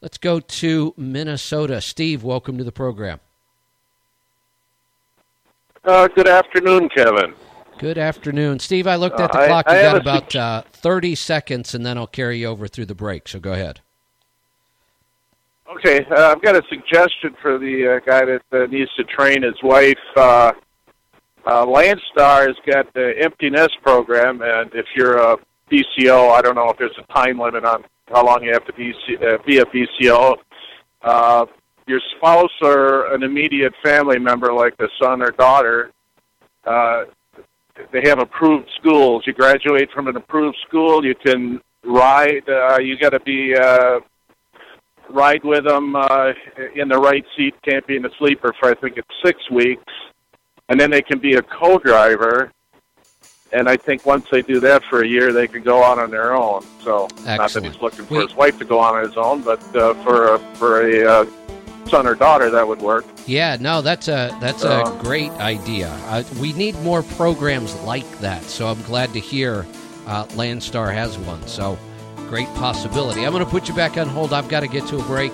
Let's 0.00 0.18
go 0.18 0.38
to 0.38 0.94
Minnesota. 0.96 1.80
Steve, 1.80 2.22
welcome 2.22 2.56
to 2.58 2.64
the 2.64 2.72
program. 2.72 3.18
Uh, 5.84 6.06
good 6.08 6.28
afternoon, 6.28 6.88
Kevin. 6.94 7.34
Good 7.78 7.98
afternoon. 7.98 8.58
Steve, 8.58 8.86
I 8.86 8.96
looked 8.96 9.20
at 9.20 9.32
the 9.32 9.38
uh, 9.38 9.46
clock. 9.46 9.66
I, 9.68 9.74
I 9.74 9.76
you 9.78 9.82
got 9.82 10.00
about 10.00 10.36
uh, 10.36 10.62
30 10.72 11.14
seconds, 11.14 11.74
and 11.74 11.84
then 11.84 11.98
I'll 11.98 12.06
carry 12.06 12.38
you 12.38 12.46
over 12.46 12.68
through 12.68 12.86
the 12.86 12.94
break, 12.94 13.26
so 13.28 13.40
go 13.40 13.52
ahead. 13.52 13.80
Okay, 15.76 16.04
uh, 16.06 16.32
I've 16.32 16.42
got 16.42 16.56
a 16.56 16.62
suggestion 16.68 17.36
for 17.42 17.58
the 17.58 17.96
uh, 17.96 18.06
guy 18.06 18.24
that 18.24 18.42
uh, 18.52 18.66
needs 18.66 18.90
to 18.96 19.04
train 19.04 19.42
his 19.42 19.54
wife. 19.62 19.98
Uh, 20.16 20.52
uh, 21.46 21.66
Landstar 21.66 22.46
has 22.46 22.56
got 22.66 22.92
the 22.94 23.14
empty 23.20 23.50
nest 23.50 23.76
program, 23.82 24.42
and 24.42 24.70
if 24.74 24.86
you're 24.96 25.18
a 25.18 25.36
BCO, 25.70 26.32
I 26.32 26.40
don't 26.40 26.54
know 26.54 26.70
if 26.70 26.78
there's 26.78 26.96
a 26.98 27.12
time 27.12 27.38
limit 27.38 27.64
on 27.64 27.84
how 28.10 28.24
long 28.24 28.42
you 28.42 28.52
have 28.52 28.64
to 28.66 28.72
be, 28.72 28.92
uh, 29.22 29.38
be 29.46 29.58
a 29.58 29.64
BCO. 29.64 30.36
Uh, 31.02 31.46
your 31.86 32.00
spouse 32.16 32.50
or 32.60 33.14
an 33.14 33.22
immediate 33.22 33.72
family 33.82 34.18
member, 34.18 34.52
like 34.52 34.74
a 34.78 34.88
son 35.00 35.22
or 35.22 35.30
daughter, 35.30 35.90
uh, 36.66 37.04
they 37.92 38.02
have 38.04 38.18
approved 38.18 38.68
schools. 38.78 39.22
You 39.26 39.32
graduate 39.32 39.88
from 39.94 40.08
an 40.08 40.16
approved 40.16 40.56
school, 40.66 41.04
you 41.04 41.14
can 41.14 41.60
ride. 41.84 42.48
Uh, 42.48 42.78
you 42.78 42.98
got 42.98 43.10
to 43.10 43.20
be 43.20 43.54
uh, 43.54 44.00
ride 45.10 45.42
with 45.44 45.64
them 45.64 45.96
uh, 45.96 46.32
in 46.74 46.88
the 46.88 46.98
right 46.98 47.24
seat. 47.36 47.54
Can't 47.66 47.86
be 47.86 47.96
in 47.96 48.02
the 48.02 48.10
sleeper 48.18 48.52
for 48.60 48.70
I 48.70 48.74
think 48.74 48.96
it's 48.96 49.08
six 49.24 49.38
weeks, 49.50 49.92
and 50.68 50.78
then 50.78 50.90
they 50.90 51.02
can 51.02 51.18
be 51.18 51.34
a 51.34 51.42
co-driver. 51.42 52.52
And 53.52 53.68
I 53.68 53.76
think 53.76 54.04
once 54.04 54.26
they 54.30 54.42
do 54.42 54.60
that 54.60 54.84
for 54.84 55.02
a 55.02 55.06
year, 55.06 55.32
they 55.32 55.48
can 55.48 55.62
go 55.62 55.82
on 55.82 55.98
on 55.98 56.10
their 56.10 56.34
own. 56.34 56.62
So 56.82 57.04
Excellent. 57.04 57.38
not 57.38 57.52
that 57.52 57.64
he's 57.64 57.80
looking 57.80 58.04
for 58.04 58.20
his 58.20 58.34
wife 58.34 58.58
to 58.58 58.64
go 58.64 58.78
on 58.78 58.94
on 58.94 59.04
his 59.04 59.16
own, 59.16 59.42
but 59.42 59.60
uh, 59.74 59.94
for 60.04 60.34
a, 60.34 60.38
for 60.56 60.82
a 60.86 61.06
uh, 61.06 61.26
son 61.88 62.06
or 62.06 62.14
daughter, 62.14 62.50
that 62.50 62.66
would 62.66 62.80
work. 62.80 63.06
Yeah, 63.26 63.56
no, 63.58 63.80
that's 63.80 64.08
a 64.08 64.36
that's 64.40 64.64
a 64.64 64.96
great 65.00 65.32
idea. 65.32 65.88
Uh, 66.06 66.22
we 66.40 66.52
need 66.52 66.74
more 66.82 67.02
programs 67.02 67.74
like 67.82 68.08
that. 68.18 68.42
So 68.44 68.68
I'm 68.68 68.82
glad 68.82 69.12
to 69.14 69.20
hear 69.20 69.66
uh, 70.06 70.24
Landstar 70.26 70.92
has 70.92 71.16
one. 71.18 71.46
So 71.46 71.78
great 72.28 72.48
possibility. 72.48 73.24
I'm 73.24 73.32
going 73.32 73.44
to 73.44 73.50
put 73.50 73.68
you 73.68 73.74
back 73.74 73.96
on 73.96 74.08
hold. 74.08 74.32
I've 74.32 74.48
got 74.48 74.60
to 74.60 74.68
get 74.68 74.86
to 74.88 74.98
a 74.98 75.02
break. 75.04 75.32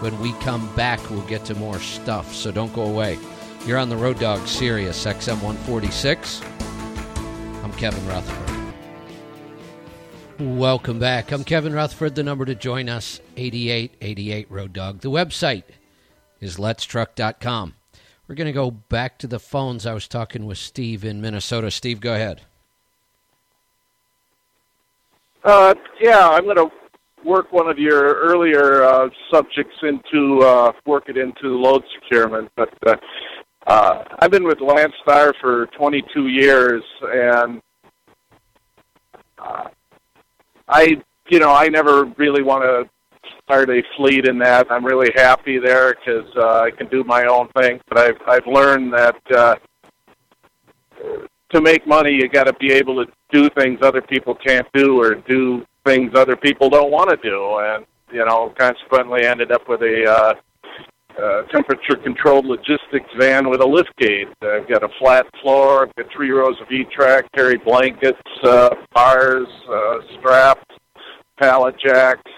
When 0.00 0.18
we 0.20 0.32
come 0.34 0.74
back, 0.74 0.98
we'll 1.10 1.26
get 1.26 1.44
to 1.46 1.54
more 1.54 1.78
stuff, 1.78 2.34
so 2.34 2.50
don't 2.50 2.72
go 2.72 2.84
away. 2.84 3.18
You're 3.66 3.76
on 3.76 3.90
the 3.90 3.96
Road 3.98 4.18
Dog 4.18 4.46
Sirius 4.48 5.04
XM 5.04 5.42
146. 5.42 6.40
Kevin 7.80 8.06
Rutherford. 8.08 8.74
Welcome 10.38 10.98
back. 10.98 11.32
I'm 11.32 11.44
Kevin 11.44 11.72
Rutherford. 11.72 12.14
The 12.14 12.22
number 12.22 12.44
to 12.44 12.54
join 12.54 12.90
us, 12.90 13.22
8888 13.38 14.50
Road 14.50 14.74
Dog. 14.74 15.00
The 15.00 15.10
website 15.10 15.62
is 16.42 16.58
letstruck.com. 16.58 17.74
We're 18.28 18.34
going 18.34 18.48
to 18.48 18.52
go 18.52 18.70
back 18.70 19.16
to 19.20 19.26
the 19.26 19.38
phones. 19.38 19.86
I 19.86 19.94
was 19.94 20.06
talking 20.06 20.44
with 20.44 20.58
Steve 20.58 21.06
in 21.06 21.22
Minnesota. 21.22 21.70
Steve, 21.70 22.00
go 22.00 22.12
ahead. 22.12 22.42
Uh, 25.42 25.74
yeah, 26.02 26.28
I'm 26.28 26.44
going 26.44 26.56
to 26.56 26.70
work 27.24 27.50
one 27.50 27.70
of 27.70 27.78
your 27.78 28.14
earlier 28.16 28.84
uh, 28.84 29.08
subjects 29.32 29.76
into 29.82 30.42
uh, 30.42 30.72
work 30.84 31.08
it 31.08 31.16
into 31.16 31.56
load 31.58 31.82
securement. 31.98 32.50
But 32.56 32.74
uh, 32.86 32.96
uh, 33.66 34.04
I've 34.18 34.30
been 34.30 34.44
with 34.44 34.58
Landstar 34.58 35.32
for 35.40 35.66
22 35.78 36.28
years, 36.28 36.82
and 37.02 37.62
uh, 39.40 39.68
I, 40.70 41.02
you 41.28 41.40
know, 41.40 41.52
I 41.52 41.68
never 41.68 42.04
really 42.16 42.42
want 42.42 42.62
to 42.62 42.88
start 43.42 43.68
a 43.70 43.82
fleet 43.96 44.26
in 44.26 44.38
that. 44.38 44.70
I'm 44.70 44.84
really 44.84 45.10
happy 45.14 45.58
there 45.58 45.94
because 45.94 46.30
uh, 46.36 46.60
I 46.60 46.70
can 46.70 46.88
do 46.88 47.04
my 47.04 47.24
own 47.24 47.48
thing. 47.56 47.80
But 47.88 47.98
I've 47.98 48.20
I've 48.26 48.46
learned 48.46 48.92
that. 48.94 49.16
Uh, 49.30 49.56
to 51.50 51.60
make 51.60 51.84
money, 51.86 52.12
you 52.12 52.28
got 52.28 52.44
to 52.44 52.52
be 52.54 52.70
able 52.70 53.04
to 53.04 53.10
do 53.32 53.50
things 53.58 53.80
other 53.82 54.00
people 54.00 54.34
can't 54.36 54.66
do, 54.72 55.00
or 55.00 55.16
do 55.16 55.66
things 55.84 56.12
other 56.14 56.36
people 56.36 56.70
don't 56.70 56.92
want 56.92 57.10
to 57.10 57.16
do, 57.16 57.58
and 57.58 57.84
you 58.12 58.24
know, 58.24 58.54
consequently, 58.56 59.24
ended 59.24 59.50
up 59.50 59.68
with 59.68 59.82
a 59.82 60.04
uh, 60.08 60.34
uh, 61.22 61.42
temperature-controlled 61.52 62.46
logistics 62.46 63.10
van 63.18 63.48
with 63.50 63.60
a 63.60 63.66
lift 63.66 63.94
gate. 63.98 64.28
I've 64.42 64.68
got 64.68 64.82
a 64.82 64.88
flat 64.98 65.26
floor. 65.42 65.86
I've 65.86 65.94
got 65.96 66.06
three 66.14 66.30
rows 66.30 66.56
of 66.60 66.70
E-track, 66.70 67.30
carry 67.32 67.58
blankets, 67.58 68.18
uh, 68.42 68.74
bars, 68.94 69.48
uh, 69.68 69.98
straps, 70.18 70.64
pallet 71.38 71.76
jacks, 71.84 72.30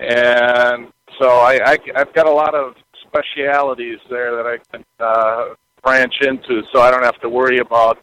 and 0.00 0.92
so 1.20 1.28
I, 1.28 1.58
I, 1.64 1.76
I've 1.96 2.12
got 2.14 2.26
a 2.26 2.30
lot 2.30 2.54
of 2.54 2.74
specialities 3.06 3.98
there 4.08 4.36
that 4.36 4.46
I 4.46 4.58
can 4.70 4.84
uh, 5.00 5.54
branch 5.82 6.14
into, 6.20 6.62
so 6.72 6.80
I 6.80 6.90
don't 6.90 7.02
have 7.02 7.20
to 7.22 7.28
worry 7.28 7.58
about 7.58 7.98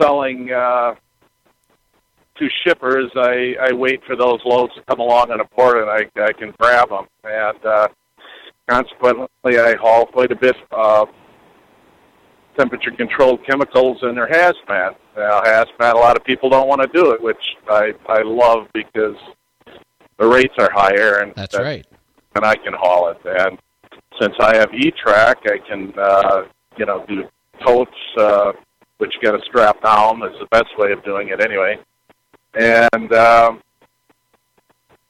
selling 0.00 0.52
uh, 0.52 0.94
to 2.38 2.48
shippers. 2.64 3.10
I, 3.16 3.54
I 3.60 3.72
wait 3.72 4.00
for 4.06 4.16
those 4.16 4.40
loads 4.44 4.72
to 4.74 4.82
come 4.82 5.00
along 5.00 5.30
on 5.30 5.40
a 5.40 5.44
port, 5.44 5.78
and 5.78 5.90
I, 5.90 6.22
I 6.22 6.32
can 6.32 6.52
grab 6.58 6.88
them. 6.90 7.06
And 7.24 7.64
uh, 7.64 7.88
consequently, 8.68 9.58
I 9.58 9.74
haul 9.76 10.06
quite 10.06 10.32
a 10.32 10.36
bit 10.36 10.56
of 10.70 11.08
temperature-controlled 12.56 13.44
chemicals 13.44 13.98
in 14.02 14.14
their 14.14 14.28
hazmat. 14.28 14.96
Now, 15.16 15.40
hazmat, 15.42 15.94
a 15.94 15.98
lot 15.98 16.16
of 16.16 16.24
people 16.24 16.48
don't 16.48 16.68
want 16.68 16.82
to 16.82 16.88
do 16.88 17.12
it, 17.12 17.22
which 17.22 17.56
I 17.68 17.92
I 18.08 18.22
love 18.22 18.68
because 18.72 19.16
the 20.18 20.26
rates 20.26 20.54
are 20.58 20.70
higher, 20.72 21.18
and 21.18 21.34
that's 21.34 21.56
that, 21.56 21.62
right. 21.62 21.86
And 22.36 22.44
I 22.44 22.54
can 22.56 22.72
haul 22.72 23.10
it. 23.10 23.18
And 23.24 23.58
since 24.20 24.34
I 24.40 24.56
have 24.56 24.72
E-Track, 24.72 25.38
I 25.46 25.58
can 25.68 25.92
uh, 25.98 26.44
you 26.76 26.86
know, 26.86 27.04
do 27.08 27.24
totes, 27.64 27.90
uh, 28.18 28.52
which 28.98 29.14
you 29.14 29.20
got 29.22 29.36
to 29.38 29.44
strap 29.44 29.82
down. 29.82 30.22
Is 30.22 30.38
the 30.38 30.46
best 30.50 30.76
way 30.78 30.92
of 30.92 31.04
doing 31.04 31.28
it 31.28 31.40
anyway. 31.40 31.78
And 32.54 33.12
um, 33.12 33.60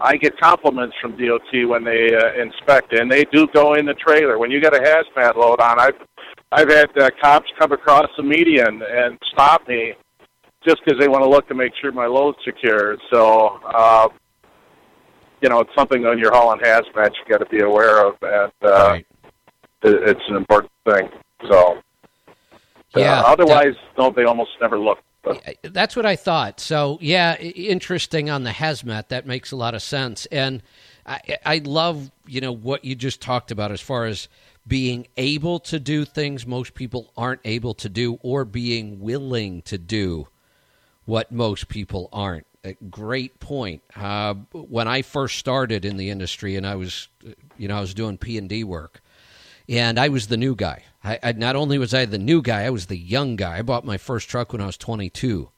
I 0.00 0.16
get 0.16 0.38
compliments 0.38 0.94
from 1.00 1.12
DOT 1.12 1.68
when 1.68 1.84
they 1.84 2.14
uh, 2.14 2.42
inspect, 2.42 2.92
and 2.92 3.10
they 3.10 3.24
do 3.32 3.46
go 3.54 3.74
in 3.74 3.86
the 3.86 3.94
trailer. 3.94 4.38
When 4.38 4.50
you 4.50 4.60
got 4.60 4.74
a 4.74 4.80
hazmat 4.80 5.36
load 5.36 5.60
on, 5.60 5.80
I've 5.80 5.94
I've 6.52 6.68
had 6.68 6.96
uh, 6.98 7.10
cops 7.20 7.48
come 7.58 7.72
across 7.72 8.08
the 8.16 8.22
median 8.22 8.82
and 8.82 9.18
stop 9.32 9.66
me 9.66 9.94
just 10.66 10.78
because 10.84 10.98
they 11.00 11.08
want 11.08 11.24
to 11.24 11.28
look 11.28 11.48
to 11.48 11.54
make 11.54 11.72
sure 11.80 11.92
my 11.92 12.06
load's 12.06 12.38
secure. 12.44 12.96
So, 13.12 13.60
uh, 13.74 14.08
you 15.40 15.48
know, 15.48 15.60
it's 15.60 15.70
something 15.76 16.02
when 16.02 16.18
you're 16.18 16.32
hauling 16.32 16.60
hazmat 16.60 17.10
you 17.10 17.30
got 17.30 17.38
to 17.38 17.46
be 17.46 17.60
aware 17.60 18.06
of, 18.06 18.14
and 18.22 18.52
uh, 18.62 18.88
right. 18.88 19.06
it, 19.82 20.08
it's 20.08 20.22
an 20.28 20.36
important 20.36 20.72
thing. 20.88 21.08
So, 21.48 21.78
uh, 22.28 23.00
yeah. 23.00 23.22
otherwise, 23.26 23.74
no, 23.98 24.10
they 24.10 24.24
almost 24.24 24.50
never 24.60 24.78
look. 24.78 24.98
That's 25.62 25.96
what 25.96 26.06
I 26.06 26.16
thought. 26.16 26.60
So, 26.60 26.98
yeah, 27.00 27.36
interesting 27.38 28.30
on 28.30 28.44
the 28.44 28.50
hazmat. 28.50 29.08
That 29.08 29.26
makes 29.26 29.52
a 29.52 29.56
lot 29.56 29.74
of 29.74 29.82
sense. 29.82 30.26
And 30.26 30.62
I, 31.04 31.38
I 31.44 31.58
love, 31.58 32.10
you 32.26 32.40
know, 32.40 32.52
what 32.52 32.84
you 32.84 32.94
just 32.94 33.20
talked 33.20 33.50
about 33.50 33.72
as 33.72 33.80
far 33.80 34.06
as 34.06 34.28
being 34.66 35.06
able 35.16 35.60
to 35.60 35.78
do 35.78 36.04
things 36.04 36.46
most 36.46 36.74
people 36.74 37.12
aren't 37.16 37.40
able 37.44 37.74
to 37.74 37.88
do 37.88 38.18
or 38.22 38.44
being 38.44 39.00
willing 39.00 39.62
to 39.62 39.78
do 39.78 40.28
what 41.04 41.30
most 41.30 41.68
people 41.68 42.08
aren't. 42.12 42.46
A 42.64 42.74
great 42.90 43.38
point. 43.38 43.82
Uh, 43.94 44.34
when 44.52 44.88
I 44.88 45.02
first 45.02 45.38
started 45.38 45.84
in 45.84 45.96
the 45.96 46.10
industry 46.10 46.56
and 46.56 46.66
I 46.66 46.74
was, 46.74 47.06
you 47.56 47.68
know, 47.68 47.76
I 47.76 47.80
was 47.80 47.94
doing 47.94 48.18
P 48.18 48.36
and 48.38 48.48
D 48.48 48.64
work, 48.64 49.00
and 49.68 49.98
I 49.98 50.08
was 50.08 50.28
the 50.28 50.36
new 50.36 50.54
guy. 50.54 50.84
I, 51.02 51.18
I, 51.22 51.32
not 51.32 51.56
only 51.56 51.78
was 51.78 51.94
I 51.94 52.04
the 52.04 52.18
new 52.18 52.42
guy, 52.42 52.62
I 52.64 52.70
was 52.70 52.86
the 52.86 52.96
young 52.96 53.36
guy. 53.36 53.58
I 53.58 53.62
bought 53.62 53.84
my 53.84 53.98
first 53.98 54.28
truck 54.28 54.52
when 54.52 54.62
I 54.62 54.66
was 54.66 54.76
22. 54.76 55.50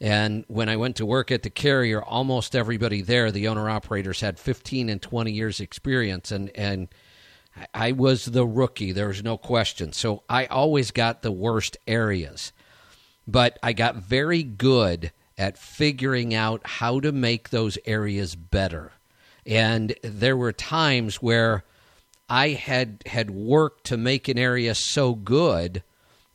And 0.00 0.44
when 0.48 0.68
I 0.68 0.76
went 0.76 0.96
to 0.96 1.06
work 1.06 1.30
at 1.30 1.42
the 1.42 1.50
carrier, 1.50 2.02
almost 2.02 2.54
everybody 2.54 3.02
there, 3.02 3.32
the 3.32 3.48
owner 3.48 3.68
operators, 3.68 4.20
had 4.20 4.38
15 4.38 4.88
and 4.88 5.02
20 5.02 5.32
years 5.32 5.60
experience, 5.60 6.30
and 6.30 6.50
and 6.54 6.88
I 7.74 7.90
was 7.92 8.26
the 8.26 8.46
rookie. 8.46 8.92
There 8.92 9.08
was 9.08 9.24
no 9.24 9.36
question. 9.36 9.92
So 9.92 10.22
I 10.28 10.46
always 10.46 10.92
got 10.92 11.22
the 11.22 11.32
worst 11.32 11.76
areas, 11.88 12.52
but 13.26 13.58
I 13.62 13.72
got 13.72 13.96
very 13.96 14.44
good 14.44 15.10
at 15.36 15.58
figuring 15.58 16.34
out 16.34 16.60
how 16.64 17.00
to 17.00 17.10
make 17.10 17.50
those 17.50 17.78
areas 17.84 18.36
better. 18.36 18.92
And 19.44 19.94
there 20.02 20.36
were 20.36 20.52
times 20.52 21.16
where 21.16 21.64
I 22.28 22.50
had 22.50 23.02
had 23.06 23.30
worked 23.30 23.84
to 23.84 23.96
make 23.96 24.28
an 24.28 24.38
area 24.38 24.74
so 24.74 25.14
good 25.14 25.82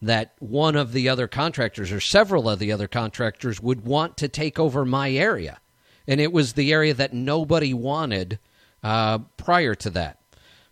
that 0.01 0.33
one 0.39 0.75
of 0.75 0.91
the 0.91 1.07
other 1.07 1.27
contractors 1.27 1.91
or 1.91 2.01
several 2.01 2.49
of 2.49 2.59
the 2.59 2.71
other 2.71 2.87
contractors 2.87 3.61
would 3.61 3.85
want 3.85 4.17
to 4.17 4.27
take 4.27 4.59
over 4.59 4.83
my 4.83 5.11
area, 5.11 5.59
and 6.07 6.19
it 6.19 6.33
was 6.33 6.53
the 6.53 6.73
area 6.73 6.93
that 6.93 7.13
nobody 7.13 7.73
wanted 7.73 8.39
uh, 8.83 9.19
prior 9.37 9.75
to 9.75 9.89
that. 9.91 10.19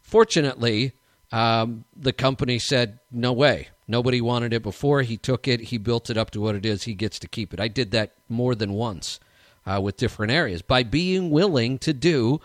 Fortunately, 0.01 0.93
um, 1.31 1.85
the 1.95 2.13
company 2.13 2.59
said, 2.59 2.99
"No 3.11 3.31
way." 3.31 3.69
Nobody 3.87 4.21
wanted 4.21 4.53
it 4.53 4.63
before. 4.63 5.01
He 5.01 5.17
took 5.17 5.49
it. 5.49 5.59
He 5.59 5.77
built 5.77 6.09
it 6.09 6.17
up 6.17 6.31
to 6.31 6.39
what 6.39 6.55
it 6.55 6.65
is. 6.65 6.83
He 6.83 6.93
gets 6.93 7.19
to 7.19 7.27
keep 7.27 7.53
it. 7.53 7.59
I 7.59 7.67
did 7.67 7.91
that 7.91 8.13
more 8.29 8.55
than 8.55 8.71
once 8.71 9.19
uh, 9.65 9.81
with 9.81 9.97
different 9.97 10.31
areas 10.31 10.61
by 10.61 10.83
being 10.83 11.29
willing 11.29 11.77
to 11.79 11.93
do 11.93 12.39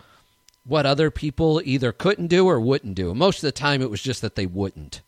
what 0.67 0.85
other 0.85 1.09
people 1.09 1.61
either 1.63 1.91
couldn't 1.91 2.27
do 2.27 2.45
or 2.45 2.59
wouldn't 2.59 2.95
do. 2.95 3.15
Most 3.15 3.37
of 3.37 3.47
the 3.47 3.51
time, 3.51 3.81
it 3.81 3.89
was 3.89 4.01
just 4.01 4.21
that 4.21 4.35
they 4.35 4.45
wouldn't. 4.45 5.01